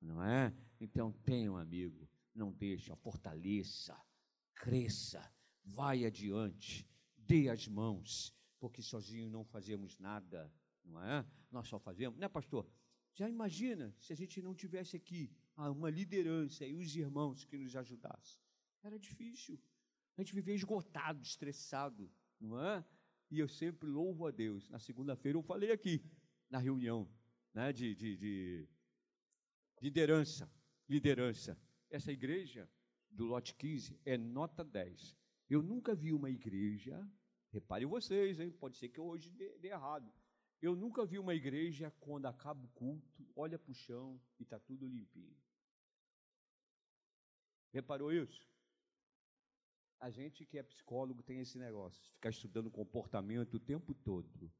[0.00, 0.54] não é?
[0.80, 3.96] Então tenha um amigo, não deixa, fortaleça,
[4.54, 5.22] cresça,
[5.64, 10.52] vai adiante, dê as mãos, porque sozinho não fazemos nada,
[10.84, 11.24] não é?
[11.50, 12.68] Nós só fazemos, né, pastor?
[13.14, 15.30] Já imagina se a gente não tivesse aqui
[15.68, 18.40] uma liderança e os irmãos que nos ajudassem.
[18.82, 19.60] Era difícil.
[20.16, 22.84] A gente vivia esgotado, estressado, não é?
[23.30, 24.68] E eu sempre louvo a Deus.
[24.70, 26.02] Na segunda-feira eu falei aqui,
[26.48, 27.08] na reunião
[27.54, 28.68] né, de, de, de
[29.80, 30.50] liderança.
[30.88, 31.58] Liderança.
[31.88, 32.68] Essa igreja
[33.10, 35.16] do lote 15 é nota 10.
[35.48, 37.08] Eu nunca vi uma igreja,
[37.50, 40.12] reparem vocês, hein, pode ser que hoje dê, dê errado.
[40.62, 44.58] Eu nunca vi uma igreja, quando acaba o culto, olha para o chão e está
[44.60, 45.36] tudo limpinho.
[47.72, 48.48] Reparou isso?
[50.00, 54.50] A gente que é psicólogo tem esse negócio, ficar estudando comportamento o tempo todo.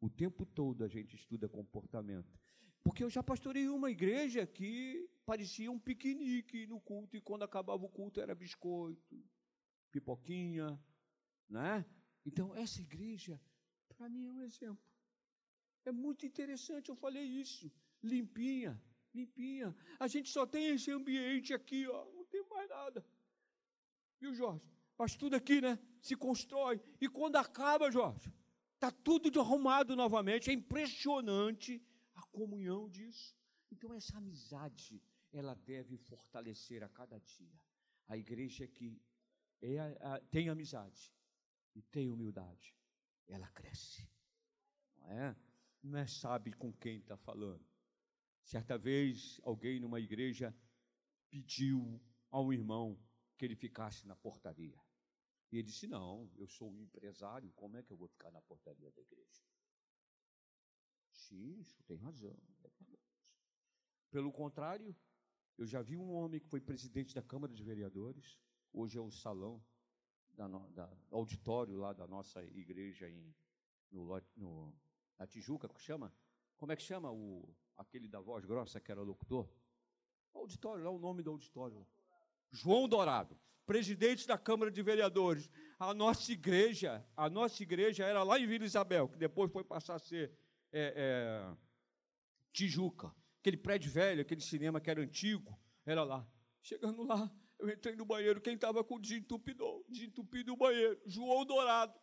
[0.00, 2.38] O tempo todo a gente estuda comportamento.
[2.82, 7.84] Porque eu já pastorei uma igreja que parecia um piquenique no culto, e quando acabava
[7.84, 9.22] o culto era biscoito,
[9.92, 10.78] pipoquinha,
[11.48, 11.84] né?
[12.24, 13.40] Então, essa igreja,
[13.88, 14.82] para mim, é um exemplo.
[15.84, 17.70] É muito interessante, eu falei isso.
[18.02, 18.82] Limpinha,
[19.14, 19.76] limpinha.
[19.98, 22.06] A gente só tem esse ambiente aqui, ó,
[22.60, 23.04] mais nada.
[24.20, 24.70] Viu, Jorge?
[24.98, 25.78] Mas tudo aqui, né?
[26.00, 26.80] Se constrói.
[27.00, 28.32] E quando acaba, Jorge,
[28.74, 30.50] está tudo arrumado novamente.
[30.50, 31.82] É impressionante
[32.14, 33.34] a comunhão disso.
[33.70, 37.58] Então, essa amizade, ela deve fortalecer a cada dia.
[38.08, 39.00] A igreja que
[39.62, 41.14] é, tem amizade
[41.74, 42.76] e tem humildade,
[43.26, 44.08] ela cresce.
[44.98, 45.36] Não é?
[45.82, 47.64] não é sabe com quem está falando.
[48.42, 50.54] Certa vez, alguém numa igreja
[51.30, 52.98] pediu a um irmão
[53.36, 54.78] que ele ficasse na portaria.
[55.50, 58.40] E ele disse: Não, eu sou um empresário, como é que eu vou ficar na
[58.42, 59.42] portaria da igreja?
[61.10, 62.36] Sim, isso tem razão.
[62.64, 62.70] É
[64.10, 64.96] Pelo contrário,
[65.58, 68.38] eu já vi um homem que foi presidente da Câmara de Vereadores,
[68.72, 69.62] hoje é o salão,
[70.32, 73.34] da, da auditório lá da nossa igreja em,
[73.90, 74.74] no, no
[75.18, 76.14] na Tijuca, que chama?
[76.56, 79.48] Como é que chama o aquele da voz grossa que era locutor?
[80.32, 81.86] Auditório, lá o nome do auditório.
[82.50, 85.48] João Dourado, presidente da Câmara de Vereadores.
[85.78, 89.94] A nossa igreja, a nossa igreja era lá em Vila Isabel, que depois foi passar
[89.94, 90.32] a ser
[90.72, 91.56] é, é,
[92.52, 93.14] Tijuca.
[93.40, 96.26] Aquele prédio velho, aquele cinema que era antigo, era lá.
[96.62, 101.00] Chegando lá, eu entrei no banheiro, quem estava com desentupidor, desentupido o banheiro?
[101.06, 101.98] João Dourado.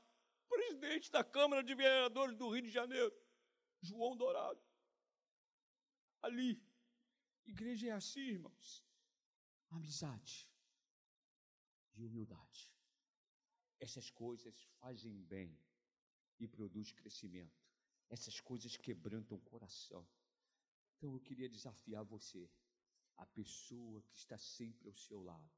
[0.49, 3.13] presidente da Câmara de Vereadores do Rio de Janeiro,
[3.81, 4.59] João Dourado.
[6.21, 6.61] Ali.
[7.45, 8.86] Igreja é assim, irmãos.
[9.69, 10.49] Amizade
[11.95, 12.73] e humildade.
[13.79, 15.59] Essas coisas fazem bem
[16.39, 17.61] e produzem crescimento.
[18.09, 20.07] Essas coisas quebrantam o coração.
[20.95, 22.49] Então eu queria desafiar você,
[23.17, 25.51] a pessoa que está sempre ao seu lado.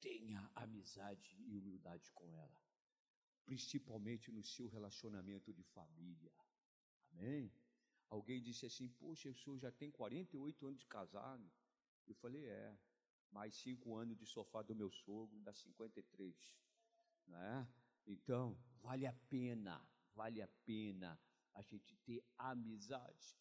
[0.00, 2.60] Tenha amizade e humildade com ela,
[3.44, 6.32] principalmente no seu relacionamento de família.
[7.12, 7.52] Amém?
[8.08, 11.50] Alguém disse assim: Poxa, o senhor já tem 48 anos de casado.
[12.06, 12.76] Eu falei: É,
[13.32, 16.34] mais cinco anos de sofá do meu sogro, dá 53.
[17.26, 17.66] Né?
[18.06, 19.82] Então, vale a pena,
[20.14, 21.18] vale a pena
[21.54, 23.36] a gente ter amizade.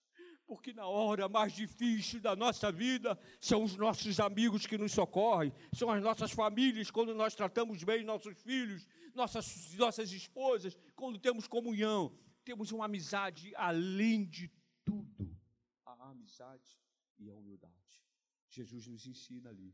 [0.45, 5.53] Porque na hora mais difícil da nossa vida, são os nossos amigos que nos socorrem,
[5.73, 11.47] são as nossas famílias, quando nós tratamos bem nossos filhos, nossas, nossas esposas, quando temos
[11.47, 14.51] comunhão, temos uma amizade além de
[14.83, 15.37] tudo.
[15.85, 16.79] A amizade
[17.17, 18.10] e a humildade.
[18.51, 19.73] Jesus nos ensina ali,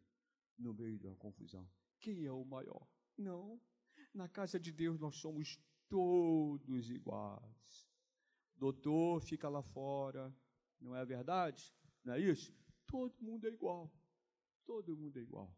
[0.57, 1.67] no meio da confusão.
[1.99, 2.87] Quem é o maior?
[3.17, 3.59] Não.
[4.13, 5.59] Na casa de Deus nós somos
[5.89, 7.89] todos iguais.
[8.55, 10.35] Doutor fica lá fora,
[10.79, 11.75] não é verdade?
[12.03, 12.53] Não é isso?
[12.85, 13.91] Todo mundo é igual.
[14.65, 15.55] Todo mundo é igual.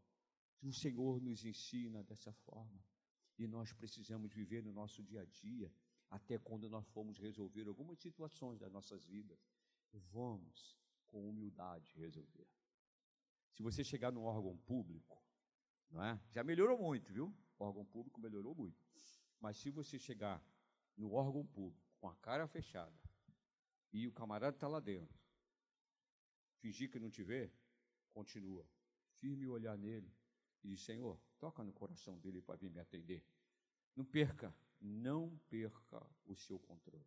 [0.62, 2.84] O Senhor nos ensina dessa forma.
[3.38, 5.72] E nós precisamos viver no nosso dia a dia,
[6.10, 9.40] até quando nós formos resolver algumas situações das nossas vidas.
[10.12, 12.48] Vamos, com humildade, resolver.
[13.54, 15.22] Se você chegar num órgão público,
[15.90, 16.20] não é?
[16.30, 17.36] Já melhorou muito, viu?
[17.58, 18.82] O órgão público melhorou muito.
[19.40, 20.44] Mas se você chegar
[20.96, 22.96] no órgão público com a cara fechada
[23.92, 25.18] e o camarada está lá dentro,
[26.60, 27.52] fingir que não te vê,
[28.12, 28.66] continua.
[29.20, 30.12] Firme o olhar nele
[30.64, 33.26] e diz: Senhor, toca no coração dele para vir me atender.
[33.96, 37.06] Não perca, não perca o seu controle.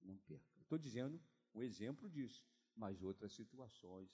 [0.00, 0.60] Não perca.
[0.60, 1.20] Estou dizendo
[1.52, 4.10] o exemplo disso, mas outras situações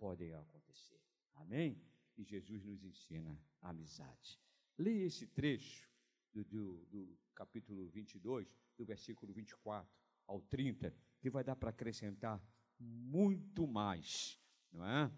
[0.00, 0.98] podem acontecer.
[1.34, 1.78] Amém?
[2.16, 4.40] E Jesus nos ensina a amizade.
[4.78, 5.86] Leia esse trecho
[6.32, 9.86] do, do, do capítulo 22, do versículo 24
[10.26, 12.42] ao 30, que vai dar para acrescentar
[12.78, 14.40] muito mais,
[14.72, 15.12] não é?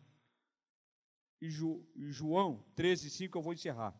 [1.41, 3.97] E Ju, João 13, 5, eu vou encerrar.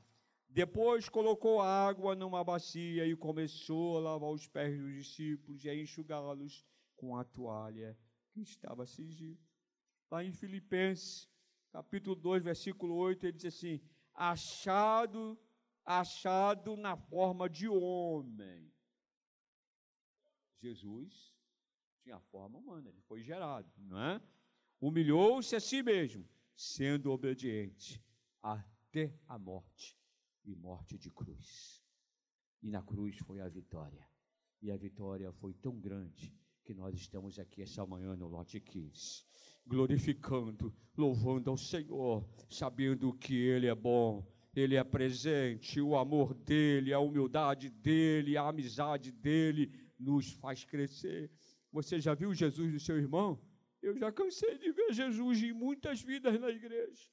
[0.49, 5.75] Depois colocou água numa bacia e começou a lavar os pés dos discípulos e a
[5.75, 6.65] enxugá-los
[6.97, 7.97] com a toalha
[8.31, 9.41] que estava cingido.
[10.13, 11.27] Lá em Filipenses,
[11.71, 13.81] capítulo 2, versículo 8, ele diz assim:
[14.13, 15.41] achado,
[15.87, 18.71] achado na forma de homem.
[20.61, 21.35] Jesus
[22.03, 24.23] tinha forma humana, ele foi gerado, não é?
[24.79, 27.99] Humilhou-se a si mesmo, sendo obediente
[28.43, 29.99] até a morte
[30.45, 31.83] e morte de cruz.
[32.61, 34.07] E na cruz foi a vitória.
[34.61, 39.25] E a vitória foi tão grande que nós estamos aqui essa manhã no lote 15,
[39.67, 46.93] glorificando, louvando ao Senhor, sabendo que Ele é bom, Ele é presente, o amor dEle,
[46.93, 51.31] a humildade dEle, a amizade dEle nos faz crescer.
[51.73, 53.41] Você já viu Jesus no seu irmão?
[53.81, 57.11] Eu já cansei de ver Jesus em muitas vidas na igreja.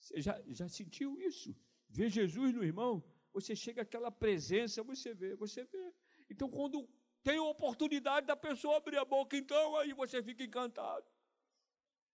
[0.00, 1.54] Você já, já sentiu isso?
[1.88, 3.04] Ver Jesus no irmão?
[3.32, 5.92] Você chega àquela presença, você vê, você vê.
[6.32, 6.88] Então, quando
[7.22, 11.06] tem a oportunidade da pessoa abrir a boca, então aí você fica encantado.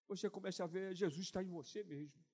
[0.09, 2.25] Você começa a ver, Jesus está em você mesmo.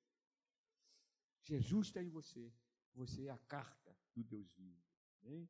[1.43, 2.53] Jesus está em você.
[2.95, 4.82] Você é a carta do Deus vivo.
[5.22, 5.49] Amém?